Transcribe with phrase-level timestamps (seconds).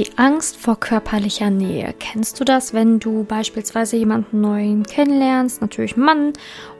[0.00, 1.94] Die Angst vor körperlicher Nähe.
[1.98, 6.32] Kennst du das, wenn du beispielsweise jemanden neuen kennenlernst, natürlich einen Mann,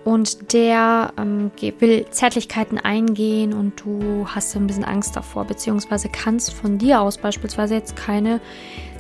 [0.05, 6.55] und der ähm, will Zärtlichkeiten eingehen und du hast ein bisschen Angst davor, beziehungsweise kannst
[6.55, 8.41] von dir aus beispielsweise jetzt keine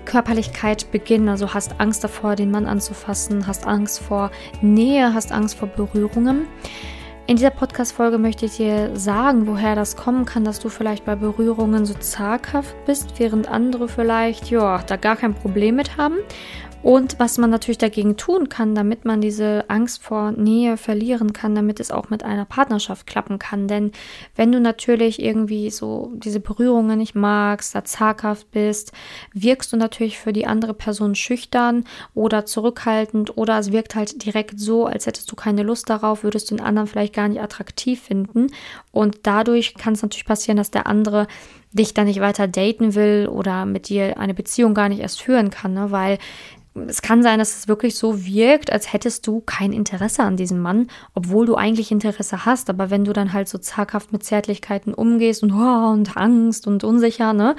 [0.04, 4.30] Körperlichkeit beginnen, also hast Angst davor, den Mann anzufassen, hast Angst vor
[4.60, 6.46] Nähe, hast Angst vor Berührungen.
[7.30, 11.14] In dieser Podcast-Folge möchte ich dir sagen, woher das kommen kann, dass du vielleicht bei
[11.14, 16.16] Berührungen so zaghaft bist, während andere vielleicht, ja, da gar kein Problem mit haben.
[16.82, 21.54] Und was man natürlich dagegen tun kann, damit man diese Angst vor Nähe verlieren kann,
[21.54, 23.68] damit es auch mit einer Partnerschaft klappen kann.
[23.68, 23.92] Denn
[24.34, 28.92] wenn du natürlich irgendwie so diese Berührungen nicht magst, da zaghaft bist,
[29.34, 31.84] wirkst du natürlich für die andere Person schüchtern
[32.14, 36.50] oder zurückhaltend oder es wirkt halt direkt so, als hättest du keine Lust darauf, würdest
[36.50, 38.46] du den anderen vielleicht gar nicht attraktiv finden.
[38.90, 41.26] Und dadurch kann es natürlich passieren, dass der andere
[41.72, 45.50] dich dann nicht weiter daten will oder mit dir eine Beziehung gar nicht erst führen
[45.50, 45.90] kann, ne?
[45.90, 46.18] weil
[46.86, 50.60] es kann sein, dass es wirklich so wirkt, als hättest du kein Interesse an diesem
[50.60, 52.70] Mann, obwohl du eigentlich Interesse hast.
[52.70, 56.84] Aber wenn du dann halt so zaghaft mit Zärtlichkeiten umgehst und, oh, und Angst und
[56.84, 57.56] unsicher, ne,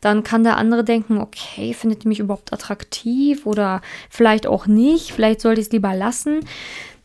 [0.00, 5.12] dann kann der andere denken, okay, findet ihr mich überhaupt attraktiv oder vielleicht auch nicht,
[5.12, 6.40] vielleicht sollte ich es lieber lassen.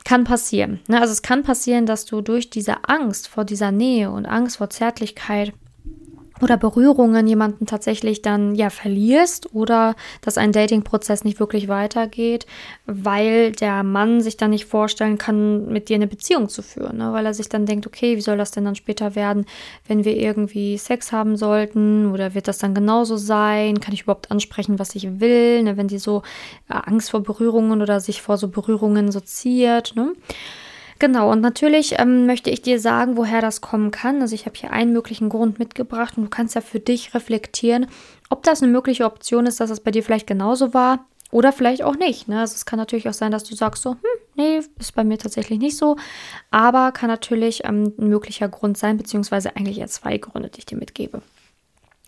[0.05, 0.79] Kann passieren.
[0.87, 1.01] Ne?
[1.01, 4.69] Also es kann passieren, dass du durch diese Angst vor dieser Nähe und Angst vor
[4.69, 5.53] Zärtlichkeit
[6.41, 12.45] oder Berührungen jemanden tatsächlich dann ja verlierst oder dass ein Datingprozess nicht wirklich weitergeht,
[12.85, 17.13] weil der Mann sich dann nicht vorstellen kann, mit dir eine Beziehung zu führen, ne?
[17.13, 19.45] weil er sich dann denkt, okay, wie soll das denn dann später werden,
[19.87, 23.79] wenn wir irgendwie Sex haben sollten oder wird das dann genauso sein?
[23.79, 25.63] Kann ich überhaupt ansprechen, was ich will?
[25.63, 25.77] Ne?
[25.77, 26.23] Wenn die so
[26.69, 30.13] äh, Angst vor Berührungen oder sich vor so Berührungen soziert, ne?
[30.99, 34.21] Genau, und natürlich ähm, möchte ich dir sagen, woher das kommen kann.
[34.21, 37.87] Also ich habe hier einen möglichen Grund mitgebracht und du kannst ja für dich reflektieren,
[38.29, 41.83] ob das eine mögliche Option ist, dass es bei dir vielleicht genauso war oder vielleicht
[41.83, 42.27] auch nicht.
[42.27, 42.41] Ne?
[42.41, 43.99] Also es kann natürlich auch sein, dass du sagst so, hm,
[44.35, 45.95] nee, ist bei mir tatsächlich nicht so.
[46.51, 50.65] Aber kann natürlich ähm, ein möglicher Grund sein, beziehungsweise eigentlich eher zwei Gründe, die ich
[50.65, 51.21] dir mitgebe.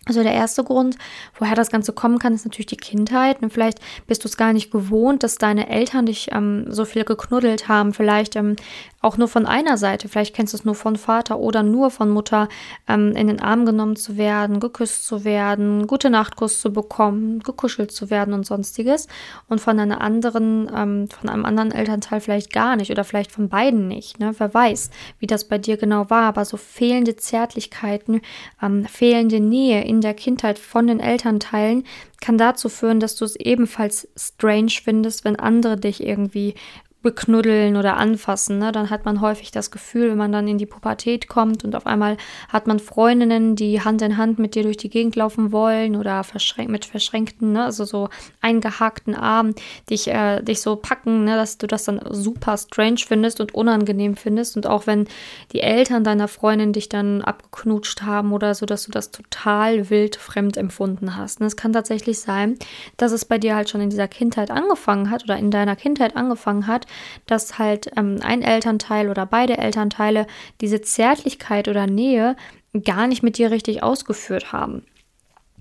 [0.04, 0.96] Also der erste Grund,
[1.38, 3.40] woher das Ganze kommen kann, ist natürlich die Kindheit.
[3.40, 7.04] Und vielleicht bist du es gar nicht gewohnt, dass deine Eltern dich ähm, so viel
[7.04, 7.94] geknuddelt haben.
[7.94, 8.56] Vielleicht ähm,
[9.02, 10.08] auch nur von einer Seite.
[10.08, 12.48] Vielleicht kennst du es nur von Vater oder nur von Mutter,
[12.88, 17.90] ähm, in den Arm genommen zu werden, geküsst zu werden, gute Nachtkuss zu bekommen, gekuschelt
[17.90, 19.08] zu werden und sonstiges.
[19.48, 23.48] Und von einer anderen, ähm, von einem anderen Elternteil vielleicht gar nicht oder vielleicht von
[23.48, 24.20] beiden nicht.
[24.20, 24.34] Ne?
[24.38, 26.28] Wer weiß, wie das bei dir genau war.
[26.28, 28.20] Aber so fehlende Zärtlichkeiten,
[28.62, 31.84] ähm, fehlende Nähe in der Kindheit von den Elternteilen
[32.20, 36.54] kann dazu führen, dass du es ebenfalls strange findest, wenn andere dich irgendwie
[37.02, 38.72] beknuddeln oder anfassen, ne?
[38.72, 41.86] dann hat man häufig das Gefühl, wenn man dann in die Pubertät kommt und auf
[41.86, 42.16] einmal
[42.48, 46.24] hat man Freundinnen, die Hand in Hand mit dir durch die Gegend laufen wollen oder
[46.24, 47.64] verschränk mit verschränkten, ne?
[47.64, 48.08] also so
[48.40, 49.54] eingehakten Armen,
[49.90, 51.36] dich, äh, dich so packen, ne?
[51.36, 55.08] dass du das dann super strange findest und unangenehm findest und auch wenn
[55.52, 60.16] die Eltern deiner Freundin dich dann abgeknutscht haben oder so, dass du das total wild
[60.16, 61.40] fremd empfunden hast.
[61.40, 61.46] Ne?
[61.46, 62.58] Es kann tatsächlich sein,
[62.96, 66.16] dass es bei dir halt schon in dieser Kindheit angefangen hat oder in deiner Kindheit
[66.16, 66.86] angefangen hat,
[67.26, 70.26] dass halt ähm, ein Elternteil oder beide Elternteile
[70.60, 72.36] diese Zärtlichkeit oder Nähe
[72.84, 74.84] gar nicht mit dir richtig ausgeführt haben.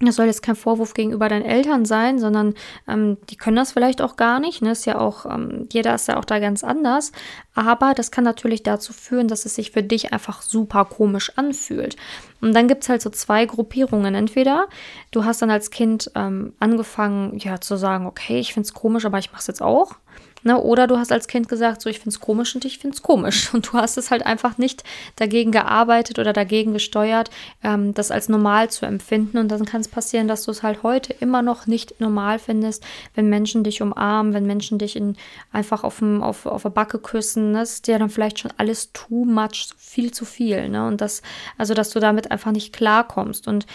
[0.06, 2.56] Das soll jetzt kein Vorwurf gegenüber deinen Eltern sein, sondern
[2.88, 4.62] ähm, die können das vielleicht auch gar nicht.
[4.62, 4.72] Ne?
[4.72, 7.12] Ist ja auch, ähm, jeder ist ja auch da ganz anders.
[7.54, 11.98] Aber das kann natürlich dazu führen, dass es sich für dich einfach super komisch anfühlt.
[12.42, 14.16] Und dann gibt es halt so zwei Gruppierungen.
[14.16, 14.68] Entweder
[15.12, 19.06] du hast dann als Kind ähm, angefangen, ja, zu sagen, okay, ich finde es komisch,
[19.06, 19.98] aber ich mache es jetzt auch.
[20.44, 20.60] Ne?
[20.60, 23.54] Oder du hast als Kind gesagt, so ich es komisch und ich finde es komisch.
[23.54, 24.84] Und du hast es halt einfach nicht
[25.16, 27.30] dagegen gearbeitet oder dagegen gesteuert,
[27.64, 29.38] ähm, das als normal zu empfinden.
[29.38, 32.84] Und dann kann es passieren, dass du es halt heute immer noch nicht normal findest,
[33.14, 35.16] wenn Menschen dich umarmen, wenn Menschen dich in,
[35.52, 37.52] einfach auf, auf, auf der Backe küssen.
[37.52, 37.60] Ne?
[37.60, 40.70] Das ist dir dann vielleicht schon alles too much, viel zu viel.
[40.70, 40.88] Ne?
[40.88, 41.22] Und das,
[41.58, 43.48] also dass du damit einfach nicht klarkommst.
[43.48, 43.66] Und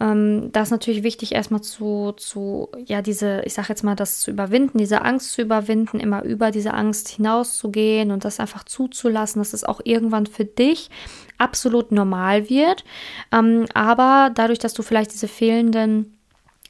[0.00, 4.20] ähm, da ist natürlich wichtig, erstmal zu, zu, ja, diese, ich sag jetzt mal, das
[4.20, 9.40] zu überwinden, diese Angst zu überwinden, immer über diese Angst hinauszugehen und das einfach zuzulassen,
[9.40, 10.90] dass es auch irgendwann für dich
[11.36, 12.84] absolut normal wird.
[13.32, 16.17] Ähm, aber dadurch, dass du vielleicht diese fehlenden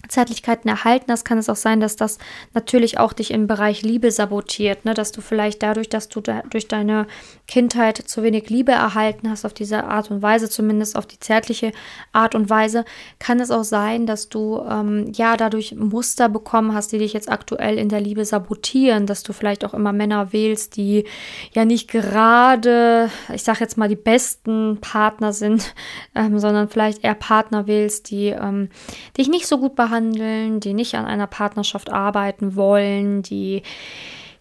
[0.09, 2.19] Zärtlichkeiten erhalten hast, kann es auch sein, dass das
[2.55, 4.95] natürlich auch dich im Bereich Liebe sabotiert, ne?
[4.95, 7.07] dass du vielleicht dadurch, dass du da, durch deine
[7.47, 11.73] Kindheit zu wenig Liebe erhalten hast, auf diese Art und Weise, zumindest auf die zärtliche
[12.13, 12.85] Art und Weise,
[13.19, 17.31] kann es auch sein, dass du ähm, ja dadurch Muster bekommen hast, die dich jetzt
[17.31, 21.05] aktuell in der Liebe sabotieren, dass du vielleicht auch immer Männer wählst, die
[21.53, 25.75] ja nicht gerade, ich sage jetzt mal, die besten Partner sind,
[26.15, 28.69] ähm, sondern vielleicht eher Partner wählst, die ähm,
[29.17, 33.62] dich nicht so gut behandeln behandeln, die nicht an einer Partnerschaft arbeiten wollen, die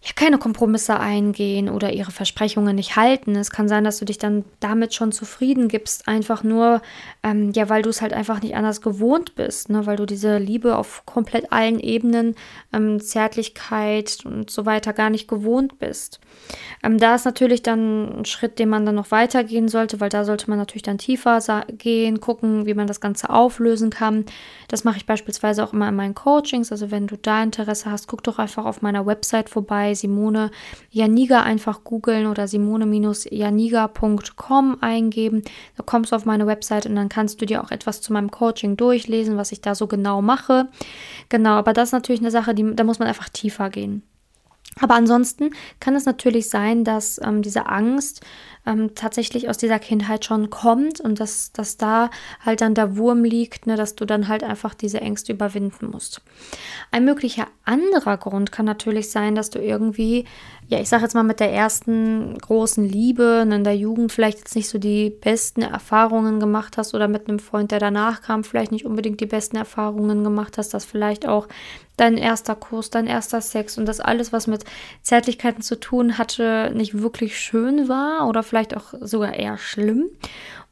[0.01, 3.35] ja, keine Kompromisse eingehen oder ihre Versprechungen nicht halten.
[3.35, 6.81] Es kann sein, dass du dich dann damit schon zufrieden gibst, einfach nur,
[7.23, 9.85] ähm, ja, weil du es halt einfach nicht anders gewohnt bist, ne?
[9.85, 12.35] weil du diese Liebe auf komplett allen Ebenen,
[12.73, 16.19] ähm, Zärtlichkeit und so weiter gar nicht gewohnt bist.
[16.83, 20.25] Ähm, da ist natürlich dann ein Schritt, den man dann noch weitergehen sollte, weil da
[20.25, 24.25] sollte man natürlich dann tiefer gehen, gucken, wie man das Ganze auflösen kann.
[24.67, 26.71] Das mache ich beispielsweise auch immer in meinen Coachings.
[26.71, 30.51] Also wenn du da Interesse hast, guck doch einfach auf meiner Website vorbei, Simone
[30.89, 35.41] Janiga einfach googeln oder simone-janiga.com eingeben.
[35.75, 38.31] Da kommst du auf meine Website und dann kannst du dir auch etwas zu meinem
[38.31, 40.67] Coaching durchlesen, was ich da so genau mache.
[41.29, 44.03] Genau, aber das ist natürlich eine Sache, die, da muss man einfach tiefer gehen.
[44.79, 48.21] Aber ansonsten kann es natürlich sein, dass ähm, diese Angst
[48.67, 52.11] ähm, tatsächlich aus dieser Kindheit schon kommt und dass, dass da
[52.45, 56.21] halt dann der Wurm liegt, ne, dass du dann halt einfach diese Ängste überwinden musst.
[56.91, 60.25] Ein möglicher anderer Grund kann natürlich sein, dass du irgendwie,
[60.67, 64.55] ja, ich sage jetzt mal mit der ersten großen Liebe in der Jugend vielleicht jetzt
[64.55, 68.71] nicht so die besten Erfahrungen gemacht hast oder mit einem Freund, der danach kam, vielleicht
[68.71, 71.47] nicht unbedingt die besten Erfahrungen gemacht hast, dass vielleicht auch
[71.97, 74.63] dein erster Kurs, dein erster Sex und das alles, was mit
[75.01, 80.09] Zärtlichkeiten zu tun hatte, nicht wirklich schön war oder vielleicht auch sogar eher schlimm.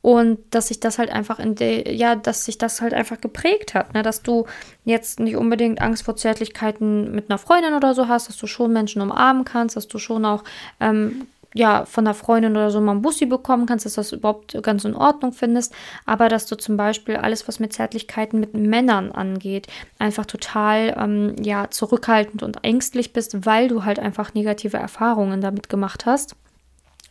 [0.01, 3.73] Und dass sich das halt einfach in der, ja, dass sich das halt einfach geprägt
[3.73, 4.03] hat, ne?
[4.03, 4.45] dass du
[4.83, 8.71] jetzt nicht unbedingt Angst vor Zärtlichkeiten mit einer Freundin oder so hast, dass du schon
[8.71, 10.43] Menschen umarmen kannst, dass du schon auch
[10.79, 14.11] ähm, ja, von einer Freundin oder so mal einen Bussi bekommen kannst, dass du das
[14.11, 15.73] überhaupt ganz in Ordnung findest,
[16.05, 19.67] aber dass du zum Beispiel alles, was mit Zärtlichkeiten mit Männern angeht,
[19.97, 25.69] einfach total, ähm, ja, zurückhaltend und ängstlich bist, weil du halt einfach negative Erfahrungen damit
[25.69, 26.35] gemacht hast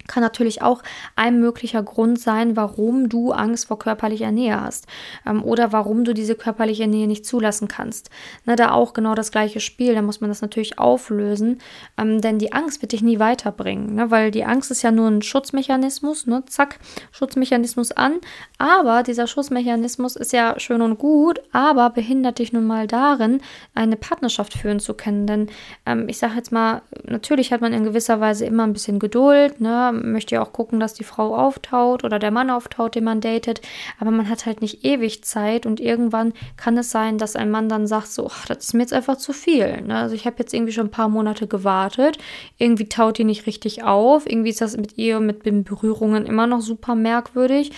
[0.07, 0.83] kann natürlich auch
[1.17, 4.87] ein möglicher Grund sein, warum du Angst vor körperlicher Nähe hast
[5.27, 8.11] ähm, oder warum du diese körperliche Nähe nicht zulassen kannst.
[8.45, 11.59] Ne, da auch genau das gleiche Spiel, da muss man das natürlich auflösen,
[11.99, 15.09] ähm, denn die Angst wird dich nie weiterbringen, ne, weil die Angst ist ja nur
[15.09, 16.79] ein Schutzmechanismus, ne, zack,
[17.13, 18.15] Schutzmechanismus an,
[18.59, 23.41] aber dieser Schutzmechanismus ist ja schön und gut, aber behindert dich nun mal darin,
[23.75, 25.49] eine Partnerschaft führen zu können, denn
[25.87, 29.61] ähm, ich sage jetzt mal, natürlich hat man in gewisser Weise immer ein bisschen Geduld,
[29.61, 33.21] ne, möchte ja auch gucken, dass die Frau auftaut oder der Mann auftaut, den man
[33.21, 33.61] datet.
[33.99, 37.69] Aber man hat halt nicht ewig Zeit und irgendwann kann es sein, dass ein Mann
[37.69, 39.83] dann sagt, so, ach, das ist mir jetzt einfach zu viel.
[39.83, 39.97] Ne?
[39.97, 42.19] Also ich habe jetzt irgendwie schon ein paar Monate gewartet.
[42.59, 44.29] Irgendwie taut die nicht richtig auf.
[44.29, 47.73] Irgendwie ist das mit ihr, mit den Berührungen immer noch super merkwürdig.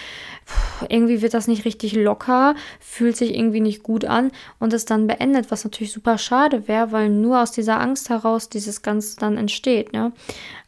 [0.88, 5.06] Irgendwie wird das nicht richtig locker, fühlt sich irgendwie nicht gut an und es dann
[5.06, 9.36] beendet, was natürlich super schade wäre, weil nur aus dieser Angst heraus dieses Ganze dann
[9.36, 9.92] entsteht.
[9.92, 10.12] Ne?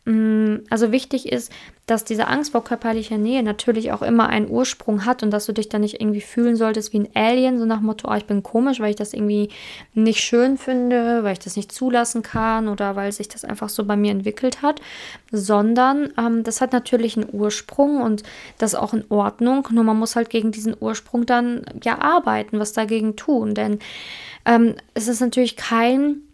[0.04, 1.52] Mm, also wichtig ist,
[1.88, 5.52] dass diese Angst vor körperlicher Nähe natürlich auch immer einen Ursprung hat und dass du
[5.52, 8.42] dich dann nicht irgendwie fühlen solltest wie ein Alien, so nach Motto, oh, ich bin
[8.42, 9.48] komisch, weil ich das irgendwie
[9.94, 13.86] nicht schön finde, weil ich das nicht zulassen kann oder weil sich das einfach so
[13.86, 14.82] bei mir entwickelt hat,
[15.32, 18.22] sondern ähm, das hat natürlich einen Ursprung und
[18.58, 22.58] das ist auch in Ordnung, nur man muss halt gegen diesen Ursprung dann ja arbeiten,
[22.58, 23.78] was dagegen tun, denn
[24.44, 26.27] ähm, es ist natürlich kein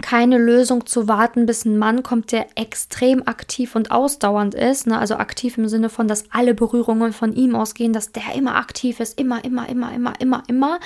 [0.00, 4.86] keine Lösung zu warten, bis ein Mann kommt, der extrem aktiv und ausdauernd ist.
[4.86, 4.98] Ne?
[4.98, 9.00] Also aktiv im Sinne von, dass alle Berührungen von ihm ausgehen, dass der immer aktiv
[9.00, 10.80] ist, immer, immer, immer, immer, immer, immer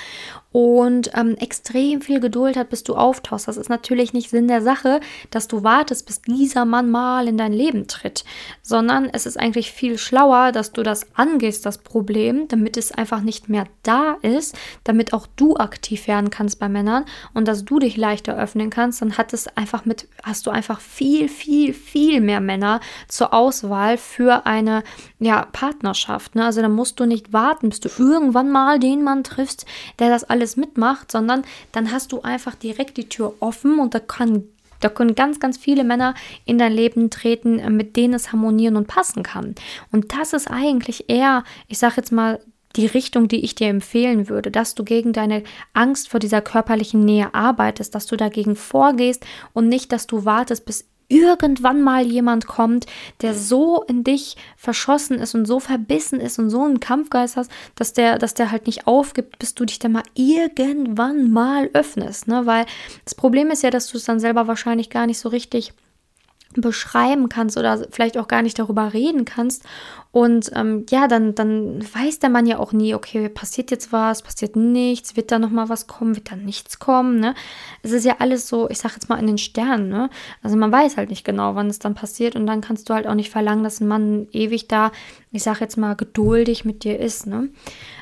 [0.55, 3.49] und ähm, extrem viel Geduld hat, bis du auftauchst.
[3.49, 7.37] Das ist natürlich nicht Sinn der Sache, dass du wartest, bis dieser Mann mal in
[7.37, 8.23] dein Leben tritt,
[8.61, 13.19] sondern es ist eigentlich viel schlauer, dass du das angehst, das Problem, damit es einfach
[13.19, 17.79] nicht mehr da ist, damit auch du aktiv werden kannst bei Männern und dass du
[17.79, 22.21] dich leichter öffnen kannst, dann hat es einfach mit, hast du einfach viel, viel, viel
[22.21, 24.83] mehr Männer zur Auswahl für eine
[25.19, 26.35] ja, Partnerschaft.
[26.35, 26.45] Ne?
[26.45, 29.65] Also da musst du nicht warten, bis du irgendwann mal den Mann triffst,
[29.99, 33.95] der das alles alles mitmacht, sondern dann hast du einfach direkt die Tür offen und
[33.95, 34.43] da kann
[34.81, 38.75] da können ganz, ganz viele Männer in dein Leben treten, äh, mit denen es harmonieren
[38.75, 39.55] und passen kann.
[39.91, 42.39] Und das ist eigentlich eher, ich sage jetzt mal,
[42.75, 47.05] die Richtung, die ich dir empfehlen würde, dass du gegen deine Angst vor dieser körperlichen
[47.05, 52.47] Nähe arbeitest, dass du dagegen vorgehst und nicht, dass du wartest, bis irgendwann mal jemand
[52.47, 52.85] kommt,
[53.21, 57.51] der so in dich verschossen ist und so verbissen ist und so einen Kampfgeist hast,
[57.75, 62.27] dass der, dass der halt nicht aufgibt, bis du dich dann mal irgendwann mal öffnest,
[62.27, 62.45] ne?
[62.45, 62.65] Weil
[63.03, 65.73] das Problem ist ja, dass du es dann selber wahrscheinlich gar nicht so richtig
[66.61, 69.63] beschreiben kannst oder vielleicht auch gar nicht darüber reden kannst.
[70.15, 74.21] Und ähm, ja, dann, dann weiß der Mann ja auch nie, okay, passiert jetzt was,
[74.21, 77.35] passiert nichts, wird da nochmal was kommen, wird da nichts kommen, ne?
[77.83, 80.09] Es ist ja alles so, ich sag jetzt mal in den Sternen, ne?
[80.41, 83.07] Also man weiß halt nicht genau, wann es dann passiert und dann kannst du halt
[83.07, 84.93] auch nicht verlangen, dass ein Mann ewig da,
[85.33, 87.49] ich sag jetzt mal, geduldig mit dir ist, ne?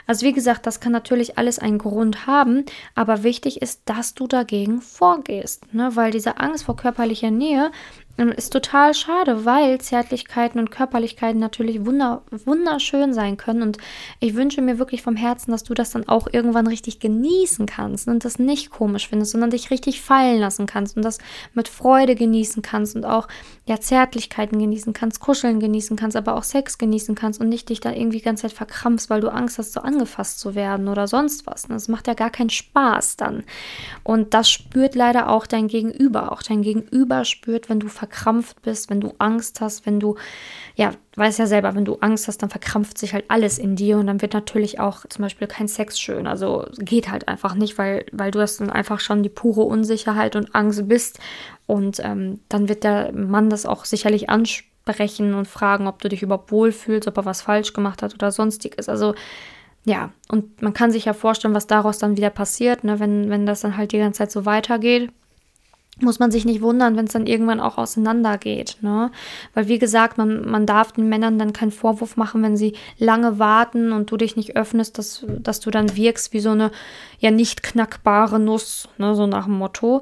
[0.05, 4.27] Also wie gesagt, das kann natürlich alles einen Grund haben, aber wichtig ist, dass du
[4.27, 5.95] dagegen vorgehst, ne?
[5.95, 7.71] Weil diese Angst vor körperlicher Nähe,
[8.17, 13.63] ist total schade, weil Zärtlichkeiten und Körperlichkeiten natürlich wunder, wunderschön sein können.
[13.63, 13.77] Und
[14.19, 18.07] ich wünsche mir wirklich vom Herzen, dass du das dann auch irgendwann richtig genießen kannst
[18.07, 21.17] und das nicht komisch findest, sondern dich richtig fallen lassen kannst und das
[21.55, 23.27] mit Freude genießen kannst und auch
[23.65, 27.79] ja Zärtlichkeiten genießen kannst, Kuscheln genießen kannst, aber auch Sex genießen kannst und nicht dich
[27.79, 31.07] da irgendwie die ganze Zeit verkrampfst, weil du Angst hast, so angefasst zu werden oder
[31.07, 31.63] sonst was.
[31.63, 33.43] Das macht ja gar keinen Spaß dann.
[34.03, 36.31] Und das spürt leider auch dein Gegenüber.
[36.31, 40.17] Auch dein Gegenüber spürt, wenn du verkrampft bist, wenn du Angst hast, wenn du,
[40.75, 43.97] ja, weißt ja selber, wenn du Angst hast, dann verkrampft sich halt alles in dir
[43.97, 46.27] und dann wird natürlich auch zum Beispiel kein Sex schön.
[46.27, 50.35] Also geht halt einfach nicht, weil, weil du hast dann einfach schon die pure Unsicherheit
[50.35, 51.19] und Angst bist
[51.65, 56.23] und ähm, dann wird der Mann das auch sicherlich ansprechen und fragen, ob du dich
[56.23, 58.89] überhaupt wohlfühlst, ob er was falsch gemacht hat oder sonstiges.
[58.89, 59.15] Also
[59.85, 63.45] ja, und man kann sich ja vorstellen, was daraus dann wieder passiert, ne, wenn, wenn
[63.45, 65.09] das dann halt die ganze Zeit so weitergeht
[65.99, 68.77] muss man sich nicht wundern, wenn es dann irgendwann auch auseinandergeht.
[68.81, 69.11] Ne?
[69.53, 73.37] Weil wie gesagt, man, man darf den Männern dann keinen Vorwurf machen, wenn sie lange
[73.39, 76.71] warten und du dich nicht öffnest, dass, dass du dann wirkst wie so eine
[77.19, 79.15] ja nicht knackbare Nuss, ne?
[79.15, 80.01] so nach dem Motto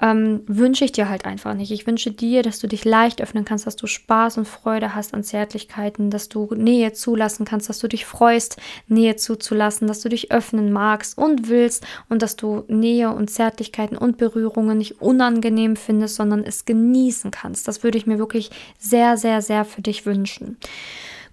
[0.00, 1.70] ähm, wünsche ich dir halt einfach nicht.
[1.70, 5.14] Ich wünsche dir, dass du dich leicht öffnen kannst, dass du Spaß und Freude hast
[5.14, 8.56] an Zärtlichkeiten, dass du Nähe zulassen kannst, dass du dich freust,
[8.88, 13.96] Nähe zuzulassen, dass du dich öffnen magst und willst und dass du Nähe und Zärtlichkeiten
[13.96, 17.66] und Berührungen nicht unangenehm findest, sondern es genießen kannst.
[17.66, 20.58] Das würde ich mir wirklich sehr, sehr, sehr für dich wünschen.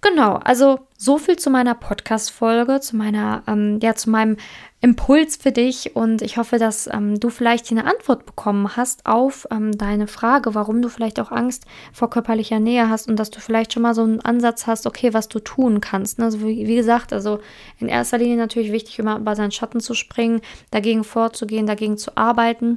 [0.04, 4.36] Genau, also so viel zu meiner Podcast-Folge, zu meiner, ähm, ja, zu meinem
[4.84, 9.48] Impuls für dich und ich hoffe, dass ähm, du vielleicht eine Antwort bekommen hast auf
[9.50, 13.40] ähm, deine Frage, warum du vielleicht auch Angst vor körperlicher Nähe hast und dass du
[13.40, 16.18] vielleicht schon mal so einen Ansatz hast, okay, was du tun kannst.
[16.18, 16.26] Ne?
[16.26, 17.40] Also wie, wie gesagt, also
[17.78, 22.18] in erster Linie natürlich wichtig, immer über seinen Schatten zu springen, dagegen vorzugehen, dagegen zu
[22.18, 22.76] arbeiten.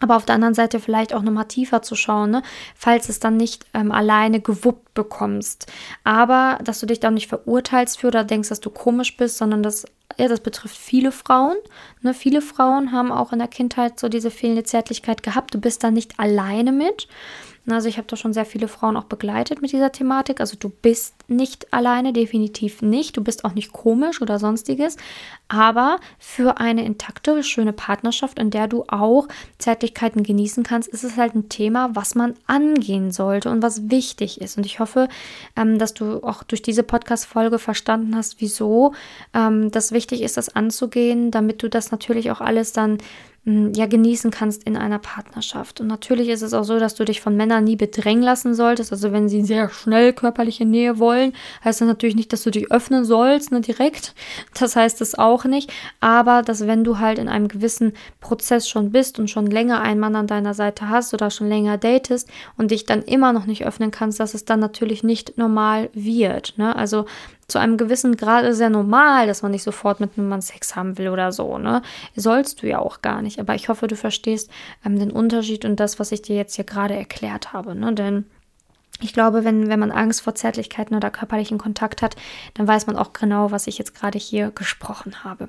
[0.00, 2.42] Aber auf der anderen Seite vielleicht auch nochmal tiefer zu schauen, ne?
[2.74, 5.70] falls es dann nicht ähm, alleine gewuppt bekommst.
[6.02, 9.62] Aber dass du dich da nicht verurteilst für oder denkst, dass du komisch bist, sondern
[9.62, 9.86] dass
[10.20, 11.56] ja, das betrifft viele Frauen.
[12.02, 12.12] Ne?
[12.12, 15.54] Viele Frauen haben auch in der Kindheit so diese fehlende Zärtlichkeit gehabt.
[15.54, 17.08] Du bist da nicht alleine mit.
[17.68, 20.40] Also ich habe da schon sehr viele Frauen auch begleitet mit dieser Thematik.
[20.40, 23.16] Also du bist nicht alleine, definitiv nicht.
[23.16, 24.96] Du bist auch nicht komisch oder sonstiges.
[25.48, 31.16] Aber für eine intakte, schöne Partnerschaft, in der du auch Zärtlichkeiten genießen kannst, ist es
[31.16, 34.56] halt ein Thema, was man angehen sollte und was wichtig ist.
[34.56, 35.08] Und ich hoffe,
[35.54, 38.94] ähm, dass du auch durch diese Podcast-Folge verstanden hast, wieso
[39.34, 42.98] ähm, das wichtig ist, das anzugehen, damit du das natürlich auch alles dann
[43.44, 45.80] ja genießen kannst in einer Partnerschaft.
[45.80, 48.92] Und natürlich ist es auch so, dass du dich von Männern nie bedrängen lassen solltest.
[48.92, 51.32] Also wenn sie sehr schnell körperliche Nähe wollen,
[51.64, 54.14] heißt das natürlich nicht, dass du dich öffnen sollst, ne, direkt.
[54.58, 55.72] Das heißt es auch nicht.
[56.00, 60.00] Aber dass wenn du halt in einem gewissen Prozess schon bist und schon länger einen
[60.00, 62.28] Mann an deiner Seite hast oder schon länger datest
[62.58, 66.58] und dich dann immer noch nicht öffnen kannst, dass es dann natürlich nicht normal wird.
[66.58, 66.76] Ne?
[66.76, 67.06] Also
[67.50, 70.76] zu einem gewissen Grad ist ja normal, dass man nicht sofort mit einem Mann Sex
[70.76, 71.82] haben will oder so, ne?
[72.16, 73.38] Sollst du ja auch gar nicht.
[73.40, 74.50] Aber ich hoffe, du verstehst
[74.84, 77.92] ähm, den Unterschied und das, was ich dir jetzt hier gerade erklärt habe, ne?
[77.92, 78.24] Denn
[79.02, 82.16] ich glaube, wenn, wenn man Angst vor Zärtlichkeiten oder körperlichen Kontakt hat,
[82.54, 85.48] dann weiß man auch genau, was ich jetzt gerade hier gesprochen habe.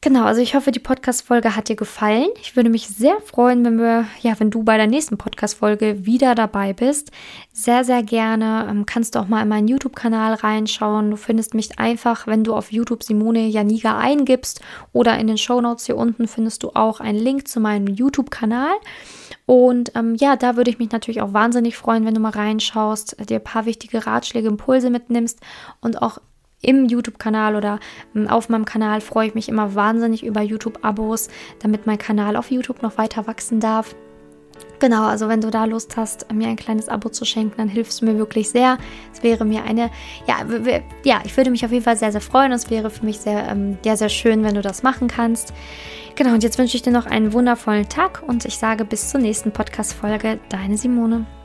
[0.00, 2.28] Genau, also ich hoffe, die Podcast-Folge hat dir gefallen.
[2.40, 6.36] Ich würde mich sehr freuen, wenn wir, ja, wenn du bei der nächsten Podcast-Folge wieder
[6.36, 7.10] dabei bist.
[7.52, 11.10] Sehr, sehr gerne ähm, kannst du auch mal in meinen YouTube-Kanal reinschauen.
[11.10, 14.60] Du findest mich einfach, wenn du auf YouTube Simone Janiga eingibst
[14.92, 18.76] oder in den Show Notes hier unten findest du auch einen Link zu meinem YouTube-Kanal.
[19.46, 23.16] Und ähm, ja, da würde ich mich natürlich auch wahnsinnig freuen, wenn du mal reinschaust,
[23.28, 25.40] dir ein paar wichtige Ratschläge, Impulse mitnimmst
[25.80, 26.18] und auch
[26.60, 27.80] im YouTube-Kanal oder
[28.14, 31.28] ähm, auf meinem Kanal freue ich mich immer wahnsinnig über YouTube-Abos,
[31.60, 33.94] damit mein Kanal auf YouTube noch weiter wachsen darf.
[34.80, 38.00] Genau, also wenn du da Lust hast, mir ein kleines Abo zu schenken, dann hilfst
[38.00, 38.78] du mir wirklich sehr.
[39.12, 39.90] Es wäre mir eine,
[40.26, 40.36] ja,
[41.04, 42.52] ja, ich würde mich auf jeden Fall sehr, sehr freuen.
[42.52, 45.52] Es wäre für mich sehr, ähm, ja, sehr schön, wenn du das machen kannst.
[46.14, 49.20] Genau, und jetzt wünsche ich dir noch einen wundervollen Tag und ich sage bis zur
[49.20, 50.38] nächsten Podcast-Folge.
[50.48, 51.37] Deine Simone.